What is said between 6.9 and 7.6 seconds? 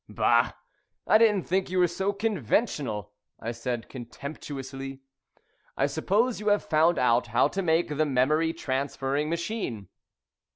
out how